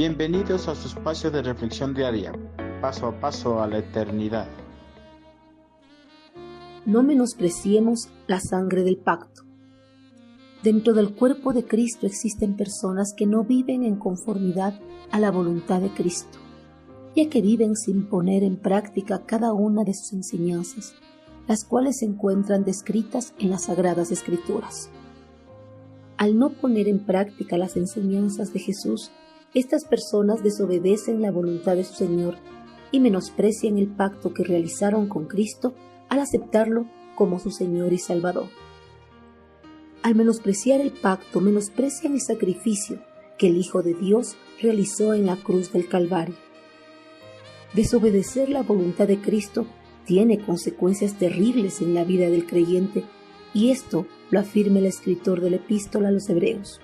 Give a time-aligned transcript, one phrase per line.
[0.00, 2.32] Bienvenidos a su espacio de reflexión diaria,
[2.80, 4.48] paso a paso a la eternidad.
[6.86, 9.42] No menospreciemos la sangre del pacto.
[10.62, 14.80] Dentro del cuerpo de Cristo existen personas que no viven en conformidad
[15.10, 16.38] a la voluntad de Cristo,
[17.14, 20.94] ya que viven sin poner en práctica cada una de sus enseñanzas,
[21.46, 24.88] las cuales se encuentran descritas en las Sagradas Escrituras.
[26.16, 29.10] Al no poner en práctica las enseñanzas de Jesús,
[29.52, 32.36] estas personas desobedecen la voluntad de su Señor
[32.92, 35.74] y menosprecian el pacto que realizaron con Cristo
[36.08, 36.86] al aceptarlo
[37.16, 38.48] como su Señor y Salvador.
[40.02, 43.02] Al menospreciar el pacto, menosprecian el sacrificio
[43.38, 46.36] que el Hijo de Dios realizó en la cruz del Calvario.
[47.74, 49.66] Desobedecer la voluntad de Cristo
[50.04, 53.04] tiene consecuencias terribles en la vida del creyente
[53.52, 56.80] y esto lo afirma el escritor de la epístola a los Hebreos.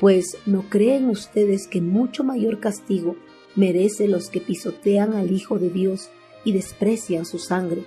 [0.00, 3.16] Pues no creen ustedes que mucho mayor castigo
[3.54, 6.10] merece los que pisotean al Hijo de Dios
[6.44, 7.84] y desprecian su sangre,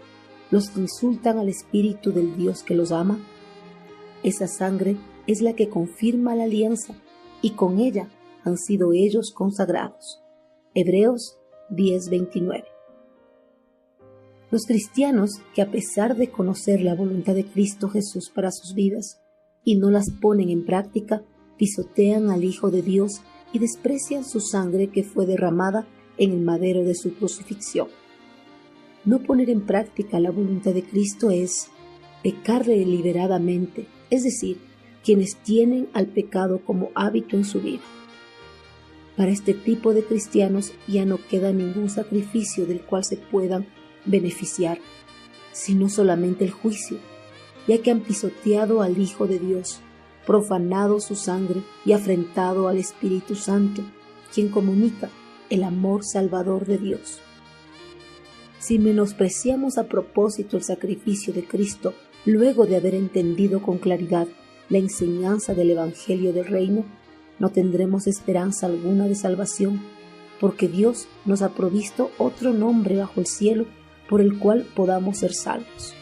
[0.49, 3.19] los que insultan al Espíritu del Dios que los ama.
[4.23, 6.95] Esa sangre es la que confirma la alianza
[7.41, 8.09] y con ella
[8.43, 10.19] han sido ellos consagrados.
[10.73, 11.37] Hebreos
[11.69, 12.65] 10:29.
[14.49, 19.21] Los cristianos que a pesar de conocer la voluntad de Cristo Jesús para sus vidas
[19.63, 21.23] y no las ponen en práctica,
[21.59, 23.21] pisotean al Hijo de Dios
[23.53, 27.89] y desprecian su sangre que fue derramada en el madero de su crucifixión.
[29.05, 31.67] No poner en práctica la voluntad de Cristo es
[32.23, 34.57] pecar deliberadamente, es decir,
[35.03, 37.81] quienes tienen al pecado como hábito en su vida.
[39.15, 43.67] Para este tipo de cristianos ya no queda ningún sacrificio del cual se puedan
[44.05, 44.79] beneficiar,
[45.51, 46.97] sino solamente el juicio,
[47.67, 49.81] ya que han pisoteado al Hijo de Dios,
[50.29, 53.81] profanado su sangre y afrentado al Espíritu Santo,
[54.31, 55.09] quien comunica
[55.49, 57.19] el amor salvador de Dios.
[58.59, 61.95] Si menospreciamos a propósito el sacrificio de Cristo
[62.27, 64.27] luego de haber entendido con claridad
[64.69, 66.85] la enseñanza del Evangelio del Reino,
[67.39, 69.81] no tendremos esperanza alguna de salvación,
[70.39, 73.65] porque Dios nos ha provisto otro nombre bajo el cielo
[74.07, 75.95] por el cual podamos ser salvos.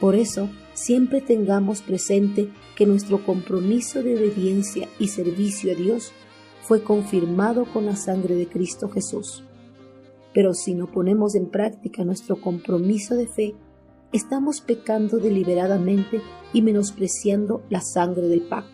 [0.00, 6.12] Por eso, siempre tengamos presente que nuestro compromiso de obediencia y servicio a Dios
[6.62, 9.42] fue confirmado con la sangre de Cristo Jesús.
[10.32, 13.54] Pero si no ponemos en práctica nuestro compromiso de fe,
[14.12, 16.20] estamos pecando deliberadamente
[16.52, 18.72] y menospreciando la sangre del pacto.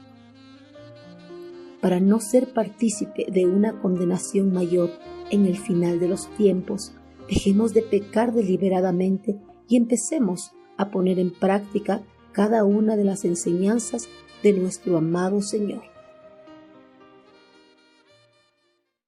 [1.81, 4.91] Para no ser partícipe de una condenación mayor
[5.31, 6.93] en el final de los tiempos,
[7.29, 9.39] dejemos de pecar deliberadamente
[9.69, 12.03] y empecemos a poner en práctica
[12.33, 14.09] cada una de las enseñanzas
[14.43, 15.94] de nuestro amado Señor.